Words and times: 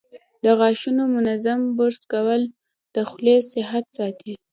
د 0.43 0.45
غاښونو 0.59 1.03
منظم 1.15 1.59
برش 1.77 1.97
کول 2.13 2.41
د 2.95 2.97
خولې 3.09 3.37
صحت 3.53 3.85
ساتي. 3.97 4.33